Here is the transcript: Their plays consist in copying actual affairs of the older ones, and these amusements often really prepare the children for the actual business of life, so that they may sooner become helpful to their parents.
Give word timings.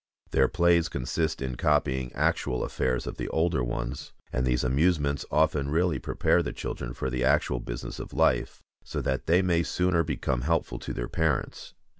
Their 0.31 0.47
plays 0.47 0.89
consist 0.89 1.43
in 1.43 1.57
copying 1.57 2.11
actual 2.13 2.63
affairs 2.63 3.05
of 3.05 3.17
the 3.17 3.27
older 3.27 3.63
ones, 3.63 4.13
and 4.33 4.47
these 4.47 4.63
amusements 4.63 5.27
often 5.29 5.69
really 5.69 5.99
prepare 5.99 6.41
the 6.41 6.53
children 6.53 6.95
for 6.95 7.11
the 7.11 7.23
actual 7.23 7.59
business 7.59 7.99
of 7.99 8.11
life, 8.11 8.63
so 8.83 8.99
that 8.99 9.27
they 9.27 9.43
may 9.43 9.61
sooner 9.61 10.03
become 10.03 10.41
helpful 10.41 10.79
to 10.79 10.93
their 10.95 11.07
parents. 11.07 11.75